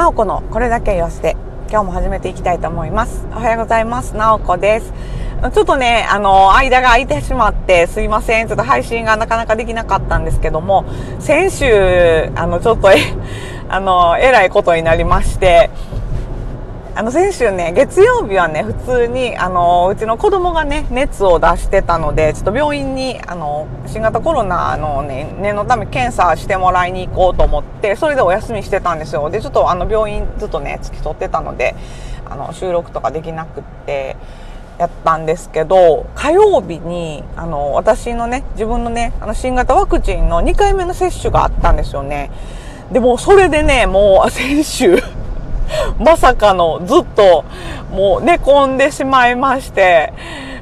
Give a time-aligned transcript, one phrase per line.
[0.00, 1.36] なおこのこれだけ言わせて
[1.68, 3.26] 今日も始めていきたいと思います。
[3.32, 4.16] おはようございます。
[4.16, 4.94] なおこです。
[5.52, 8.48] ちょっとねあの間が空いてしまってすいません。
[8.48, 10.86] ちょっと配信がなかなかできなかったんですけども
[11.18, 12.96] 先週あのちょっとえ
[13.68, 15.68] あのえらいことになりまして
[16.92, 29.30] あの先週ね月曜日はね普通にあのうちの子供がね熱を出してたのでちょっと病院にあの新型コロナのね念のため検査してもらいに行こうと思ってそれでお休みしてたんですよ。
[29.30, 31.76] でちょっとあの病院ずっとね付き添ってたので
[32.28, 34.16] あの収録とかできなくって
[34.78, 42.30] やったんですけど火曜日にあの私のね自分のねあの新型ワクチンの2回目の接種があったんですよね。
[42.90, 45.00] でもそれでねもう先週
[45.98, 47.44] まさかのずっと
[47.92, 50.12] もう寝込んでしまいまして、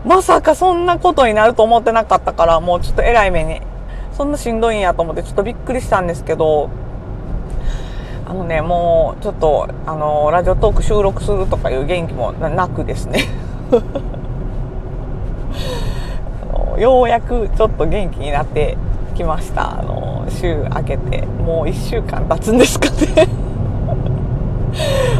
[0.05, 3.61] まさかそんなことになると思ってなかったから、もうちょっと偉い目に、
[4.17, 6.71] そんなしんどいんやと思ってちょっとびっくりしたんですけど、
[8.27, 13.21] あのね、もうちょっと、あの、ラジオトーク収録するとかいう元気もなくですね。
[16.79, 18.77] ようやくちょっと元気になって
[19.15, 19.81] きました。
[19.81, 23.38] あの、週明けて、もう1週間経つんですかね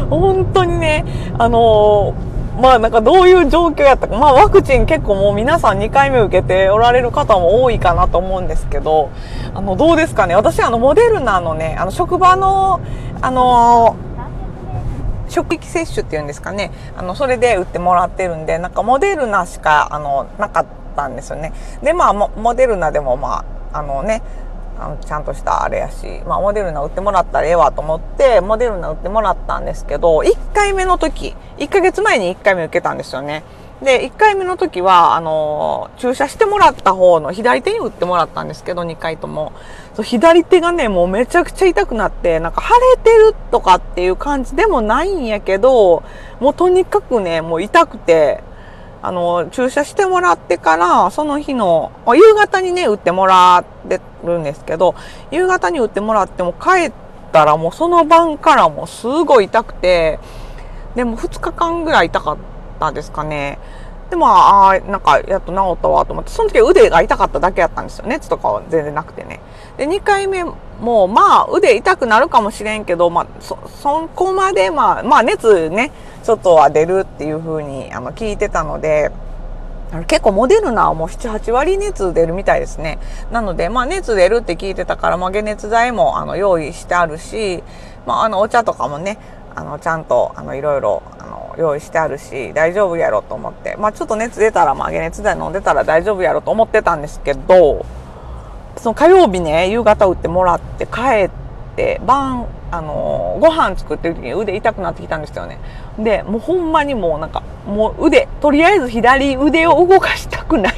[0.09, 1.05] 本当にね、
[1.37, 9.11] あのー、まあなんかどういう状況やったか、まあワクチン結構もう皆さん2回目受けておられる方も多いかなと思うんですけど、
[9.53, 12.81] あのどうですかね、私あのモデルナのね、あの職場の、
[13.21, 14.09] あのー
[15.29, 20.65] 職域接種っていうんですかね、あの、それで打ってもらってるんで、なんかモデルナしか、あの、なかっ
[20.95, 21.53] たんですよね。
[21.83, 24.23] で、まあ、モデルナでもまあ、あのね、
[24.79, 33.43] あのちゃんとしたあれやし、まあ、モデルナ打ってもらったらええわと思って、モデルナ打ってもらったんですけど、1回目の時、1ヶ月前に1回目受けたんですよね。
[33.81, 39.53] で、1回目の時は、あの、注射してもらった方の左手に打ってもらったんですけど、2回とも。
[39.95, 46.03] そう左手がね、もうめちゃくちゃ痛くなって、なんか腫れてるとかっていう感じでもないんやけど、
[46.41, 48.43] もうとにかくね、もう痛くて、
[49.01, 54.95] あの、注射してもらってから、その日の、夕方にね、打ってもらってるんですけど、
[55.31, 56.91] 夕方に打ってもらっても帰っ
[57.31, 60.19] たらもうその晩からもうすごい痛くて、
[60.95, 62.37] でも2日間ぐらい痛かっ
[62.79, 63.59] たですかね。
[64.09, 68.05] で、まあ、あなんか、やっと治ったわと思って、その時は腕が痛かっただけやったんですよ。
[68.07, 69.39] 熱とかは全然なくてね。
[69.77, 70.43] で、2回目
[70.79, 75.91] も、まあ、腕痛くなるかもしれんけど、まあ、そ、そこまで、まあ、まあ、熱ね、
[76.23, 79.11] ちょっとは出るっていう風に、あの、聞いてたので、
[80.07, 82.99] 結構モデルナはもう7、8割熱出るみたいですね。
[83.31, 87.63] なので、まあ熱出るって聞いてたから、まあ解熱剤もあの用意してあるし、
[88.05, 89.17] まああのお茶とかもね、
[89.59, 97.85] あのちゃんとあのいろいろあの用意してあるし、大丈夫やろと思って、まあちょっと熱出たら、まあ解熱剤飲んでたら大丈夫やろと思ってたんですけど、
[98.77, 101.29] その火曜日ね、夕方打ってもらって帰っ
[101.75, 105.59] て、晩、あの、ご飯作ってる時に腕痛くなってきたんですよね。
[105.97, 110.75] で、もうほんまにもうなんか、もう腕、とりあえず左腕を動かしたくない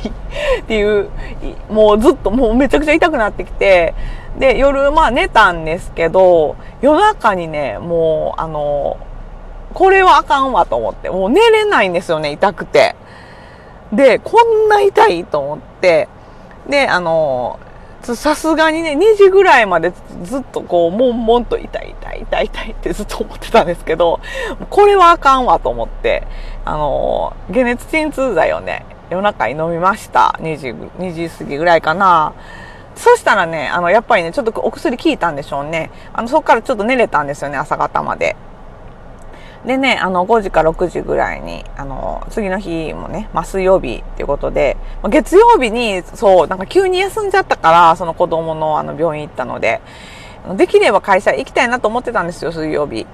[0.61, 1.09] っていう、
[1.69, 3.93] もうずっともうめちゃくちゃ痛くなってきて、
[4.37, 8.97] で、夜まあ寝たんですけど、夜中にね、もうあの、
[9.73, 12.95] これはあかんわと思って、もう寝れないんですよね、痛くて。
[13.91, 16.07] で、こんな痛いと思って、
[16.67, 17.59] で、あの
[18.03, 19.93] さすがにね、2時ぐらいまで
[20.23, 24.19] ずっとこう、もんもんと痛い痛い痛い痛いってずっと思ってたんですけど、
[24.69, 26.25] これはあかんわと思って、
[26.65, 30.39] あの、解熱鎮痛剤をね、夜中に飲みました。
[30.41, 32.33] 2時、2時過ぎぐらいかな。
[32.95, 35.91] そしたらね、あの、やっぱりね、ちょっとお薬効いたんでしょうね。
[36.13, 38.35] あの、そこからちょっと寝れたんですよね、朝方まで。
[39.65, 49.81] でね、あの、5時か6時ぐらいに、あの、次の日もね、まあ、水曜日っていうことで、まあ月曜日に、そう、なんか急に休んじゃったから、その子供のあの病院行ったので、
[50.55, 53.05] できれば会社行きたいなと思ってたんですよ、水曜日。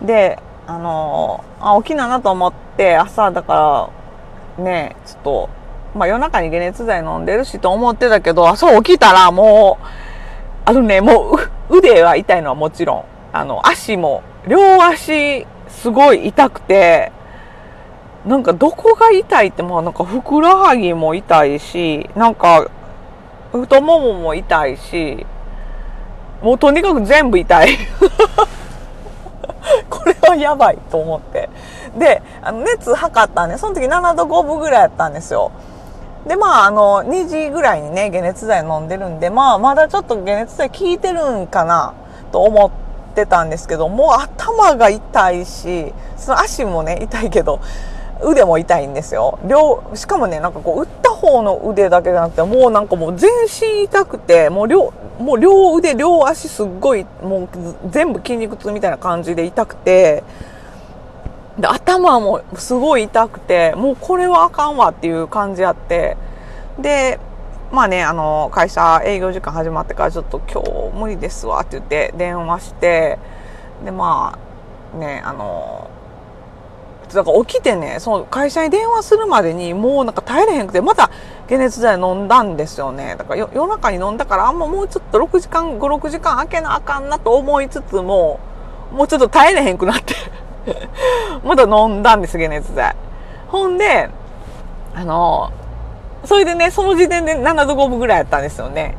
[0.00, 3.90] で、あの、あ、起きななと思って、朝だか
[4.56, 5.50] ら、ね、ちょっと、
[5.94, 9.86] まあ、夜中に解熱剤飲んでるしと思ってたけど、朝起きたらもう、
[10.64, 11.38] あのね、も
[11.70, 17.12] う 腕は痛いのはもちろん、あの、足も、両足すごい痛くて、
[18.26, 22.66] なんかどこが痛いってもうなんかふくらはぎも痛いし、なんか
[23.52, 25.26] 太ももも痛いし、
[26.42, 27.76] もうとにかく全部痛い。
[29.88, 31.48] これはやばいと思って。
[31.96, 35.50] で、あの熱測ったんで、その時7度5分ぐらいやったんですよ。
[36.26, 41.94] で、まあ、あの、2時ぐらいにね、解熱剤飲んでるんで、まあ、まだちょっと解熱剤効いてるんかな
[42.32, 42.84] と思って、
[43.26, 47.60] たんですけど、もう頭が痛いし、その足もね、痛いけど、
[48.22, 49.38] 腕も痛いんですよ。
[49.46, 57.48] 両、しかもね、なんかこう、打った方の腕だけじゃなくて、もうなんかもう全身痛くて、もう両、もう両腕、両足すっごい、もう
[57.90, 60.24] 全部筋肉痛みたいな感じで痛くて、
[61.58, 66.16] で、頭もすごい痛くて、もうこれはあかんわっていう感じあって、
[66.78, 67.20] で、
[67.70, 73.18] まあね、あの、会社営業時間始まってからちょっと今日無理ですわって言って電話して、
[73.84, 74.38] で、ま
[74.94, 75.90] あ、ね、あの、
[77.12, 81.10] だから起きてね、その会社に電話するまでにもうなんか耐えれへんくて、また
[81.48, 83.14] 解熱剤飲んだんですよね。
[83.16, 88.40] だから夜中に飲んだから、あんまもうちょっと6時間、5、6時間空けなあかんなと思いつつも、
[88.92, 90.14] もうちょっと耐えれへんくなって
[91.44, 92.94] また飲んだんです、解熱剤。
[93.48, 94.08] ほんで、
[94.94, 95.50] あの、
[96.24, 98.94] それでね、その時点で7度5分ぐらいやったんですよね。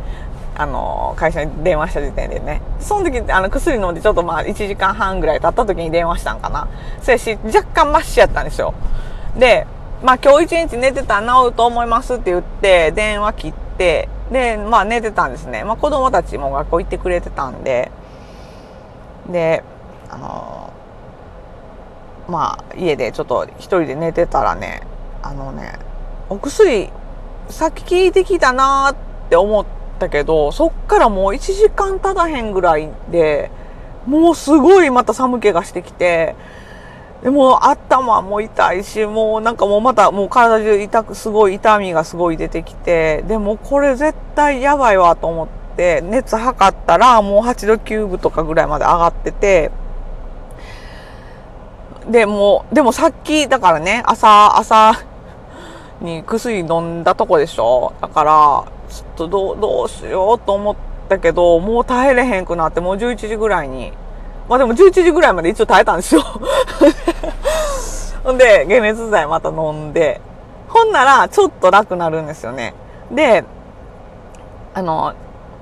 [0.57, 2.61] あの、会社に電話した時点でね。
[2.79, 6.67] その時、あの、薬飲んでちょっとまあ、1時間半ぐらい経った時に電話したんかな。
[7.01, 8.73] そやし、若干マッシュやったんですよ。
[9.37, 9.67] で、
[10.01, 15.63] まあ、今日一日寝てたら治ると思いますって言って、電話切って、で、まあ、寝てたんですね。
[15.63, 17.91] まあ、子供たちも学校行ってくれてたんで、
[19.29, 19.63] で、
[20.09, 20.44] あの
[22.27, 24.81] まあ、家でちょっと一人で寝てたらね、
[25.21, 25.73] あのね、
[26.29, 26.89] お薬、
[27.49, 28.95] さっき効いてきたなーっ
[29.29, 29.65] て思っ
[29.99, 33.51] たけど、そっからもう1時間経たへんぐらいで、
[34.07, 36.35] もうすごいまた寒気がしてきて、
[37.23, 49.71] でも頭も痛いし、もうなんかもうまたもう体中痛く、すごい痛みがすごい出てきて、でもこれ絶対やばいわと思って、熱測ったらもう8度9分とかぐらいまで上がってて、
[52.09, 55.03] で、も、でもさっき、だからね、朝、朝
[56.01, 60.75] に薬飲んだとこでしょだから、ちょっとどう、どうしようと思っ
[61.09, 63.91] たけど、もう耐えれへんくなって、もう11時ぐらいに。
[64.47, 66.21] まあでも11時ぐらいまで一応耐えたんですよ。
[68.23, 70.21] ほ んで、解熱剤また飲んで、
[70.69, 72.75] ほんなら、ちょっと楽なるんですよね。
[73.09, 73.43] で、
[74.75, 75.13] あの、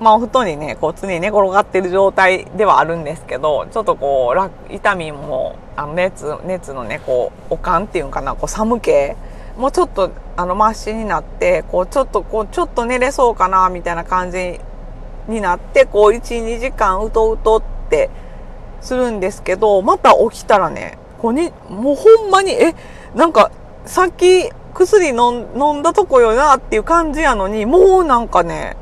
[0.03, 4.35] まあ、お布団にね、こう常に寝転がってる状態ではあるんですけど、ちょっとこ
[4.69, 8.91] う、痛みも、あの熱、熱のね、こう、おかんっていうんかな、こう寒気、
[9.57, 14.59] もうちょっと、あの、マシになって、こう、ちょっと、こう、ちょっと寝れそうかな、みたいな感じ
[15.29, 18.09] になって、こう、1、2時間うとうとって
[18.81, 22.75] するんですけど、また起きたらね、こうに、もうほんまに、え、
[23.15, 23.51] なんか、
[23.85, 25.31] さっき薬飲
[25.79, 28.75] んだとこよなっていう感じやのに、もうなんかね、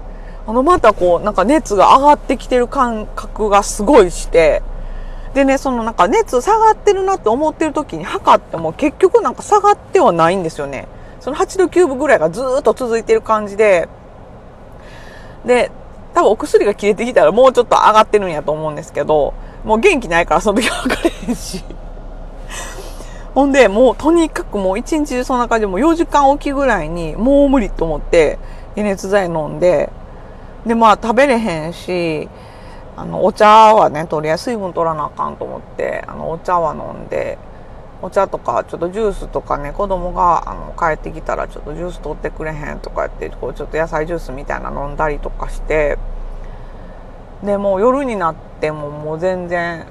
[0.47, 4.63] あの、またこう、なんか熱が上がってきてる感覚がすごいして、
[5.33, 10.87] でね、そのなんか熱下がってるなって思ってる時に測っても結局なんか下がってはないんですよね。
[11.21, 13.87] その8度9分ぐらいがずっと続いてる感じで、
[15.45, 15.71] で、
[16.13, 19.33] 多分お薬が切れてきたらもうちょっと上がってるんやと思うんですけど、
[19.63, 21.63] もう元気ないからその時は測れへんし。
[23.33, 28.37] ほんで、もうとにかくもう一日中そんな感じでもう4時間おきぐらいにもう無理と思って
[28.75, 29.89] 解熱剤飲んで、
[30.65, 32.29] で、まあ食べれへんし、
[32.95, 37.37] あの、お茶はね、とりあえず水分取らなあかんと思って、あの、お茶は飲んで、
[38.01, 45.97] お茶とか、ちょっとジュースとかね、子供が、あの、帰ってきたら、ちょっとジュース取ってくれへんとか言って、こう、ちょっと野菜ジュースみたいな飲んだりとかして、
[47.43, 49.85] で、もう夜になっても、もう全然、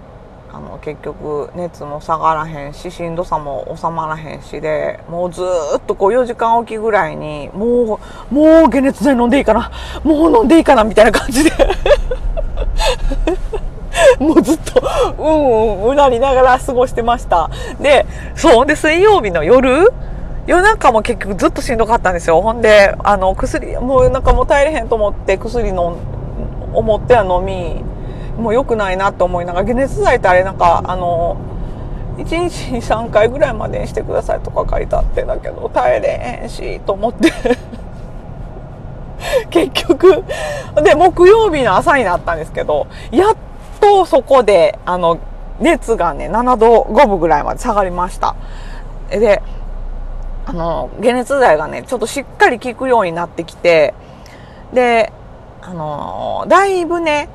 [0.52, 5.42] あの結局熱も下がらへんししんどさも収まらへんしでもうず
[5.76, 8.00] っとこう4時間おきぐらいにも
[8.30, 9.70] うもう解熱剤飲んでいいかな
[10.02, 11.50] もう飲んでいいかなみたいな感じで。
[14.18, 14.82] もうずっと
[15.18, 17.50] うんうんうなりながら過ごしてました。
[17.80, 19.92] でそうで水曜日の夜
[20.46, 22.40] 夜中も結局ずっとしんどかったんですよ。
[22.40, 25.94] ほんであの薬もうなんかも耐えれへんと思って薬飲
[26.72, 27.82] 思っては飲み
[28.40, 31.36] もう良くないなと思いながら解熱剤ってあれなんかあの
[32.16, 37.32] 1日に3回ぐらいまでにしてくださいとか書いてあってだけど耐えれへんしと思って。
[39.50, 40.24] 結局
[40.82, 43.36] で木曜日の朝になったんですけどやっ
[43.78, 45.18] とそこであの
[45.60, 48.34] 熱がね7度5分ぐらいまで下がりました。
[49.10, 49.42] で
[50.46, 53.94] あの解熱剤がねちょっとしっかり効くようになってきて
[54.72, 55.12] で
[55.62, 57.28] あのだいぶね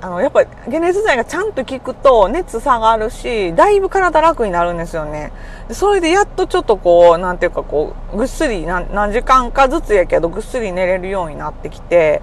[0.00, 5.32] あの、やっぱ解熱剤がちゃんと効くと熱下がるし、だいぶ体楽になるんですよね。
[5.70, 12.20] それでやっとちょっとこう、なんていうかこう、ぐっすり何何時間かずつやけどぐっすり寝れるようになってきて、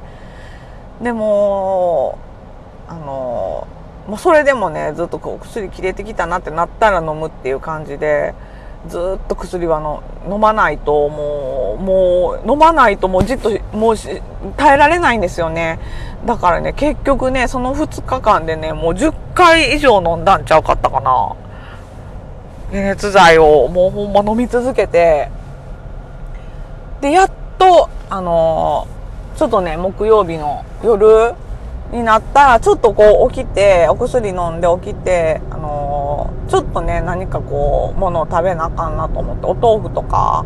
[1.02, 2.20] でも、
[2.88, 3.68] あの、
[4.08, 8.36] もうそれでもね、ずっとこう薬切れてきたなってなったら飲むっていう感じで、
[8.88, 13.96] ずっと薬はの飲まないともうもう飲まないともうじっともう
[14.58, 15.80] 耐えられないんですよね。
[16.26, 21.36] だからね結局ねその2日間でねもう10回以上飲んだんちゃうかったかな。
[22.72, 25.30] 解熱剤をもうほんま飲み続けて。
[27.02, 28.88] でやっと、あの、
[29.36, 31.34] ちょっとね、木曜日の夜
[31.92, 35.93] になったら、ちょっとこう起きて、お薬飲んで起きて、あの、
[36.48, 40.46] ちょっとね、何かこう、ものを食べなあかんなと思って、お豆腐とか、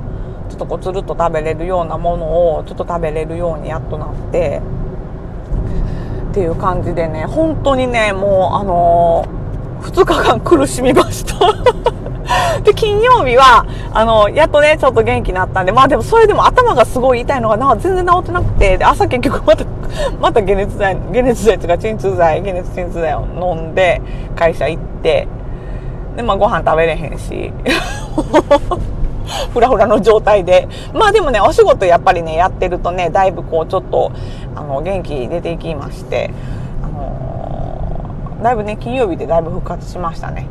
[0.49, 4.61] ちょっとこう、つるっと食べれるようなものを、ちょっと食べれるようにやっとなって、
[6.31, 11.37] っていう感じでね、本当にね、もう、あのー、2日間苦しみました。
[12.61, 19.65] で、金曜日は、あの、やっとね、ちょっと元気になったんで、まあでもそれでも頭がすごい痛いのが、なんか全然治ってなくて、で、朝結局また、
[20.21, 23.25] また解熱剤、解熱剤とか鎮痛剤、解熱鎮痛剤を
[23.55, 24.01] 飲んで、
[24.35, 25.27] 会社行って、
[26.17, 27.53] で、まあご飯食べれへんし、
[29.53, 30.67] ふらふらの状態で。
[30.93, 34.11] まあでもね、お仕事やっぱりね、やってるとね、だいぶこう、ちょっと、
[34.55, 36.31] あの、元気出ていきまして、
[36.81, 40.47] あのー、だいぶね、金曜日でだいぶ復活しましたね。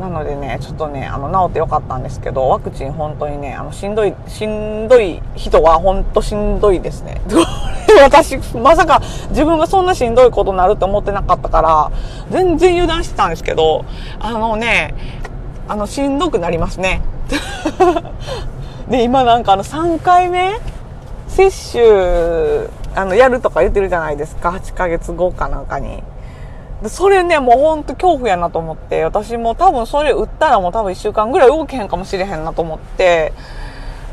[0.00, 7.20] なのでね、ちょっとね、あの、治ってよかったんですけど、ワクチン本当にね、あの、しんどい、しんどい人は本当しんどいですね。
[8.00, 11.92] 私、まさか自分がそんなしんどいことになるって思ってなかったから、
[12.30, 13.84] 全然油断してたんですけど、
[14.20, 14.94] あのね、
[15.68, 17.02] あの、しんどくなりますね。
[18.88, 20.58] で、今なんかあの、3回目
[21.28, 24.50] 接種、あの、やるとか言ってるじゃないですか。
[24.50, 26.02] 8ヶ月後かなんかに。
[26.82, 33.32] でそれね、もうほんと恐怖やなと思って、私も多分それ打ったらもう多分1週間ぐらい動けへんかもしれへんなと思って、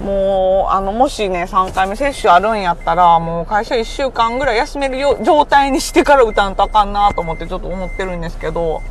[0.01, 8.81] もう、あの、もしね、3回目接種あるんやったら、もう会社1週間ぐらい休めるよ状態にしてから打たんとあかんなと思ってちょっと思ってるんですけど、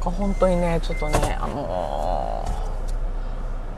[0.00, 2.44] 本当にね、ちょっとね、あの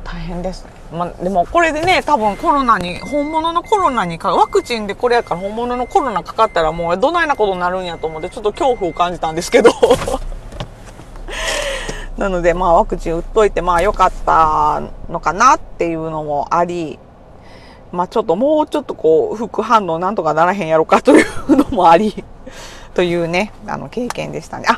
[0.05, 0.71] ー、大変ですね。
[0.93, 9.71] ま、でもこれでね、多分コロナに、本物のコロナにか、ワクチンでこれやから本物のコロナかかったらもうどないなことになるんやと思って、ちょっと恐怖を感じたんですけど。
[12.19, 16.99] なので、まあワクチン打っといて、まあ良かったのかなっていうのもあり、
[17.93, 22.25] まあちょっともうちょっとこう、副反応なんとかならへんやろかというのもあり、
[22.95, 24.67] というね、あの経験でしたね。
[24.69, 24.77] あ、